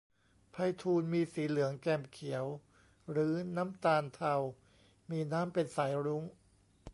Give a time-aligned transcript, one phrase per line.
[0.51, 2.45] ไพฑูรย์ มีสีเหลืองแกมเขียว
[3.11, 4.35] หรือน้ำตาลเทา
[5.09, 6.23] มีน้ำเป็นสายรุ้ง